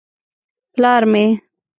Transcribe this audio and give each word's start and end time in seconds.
_پلار 0.75 1.01
مې. 1.11 1.25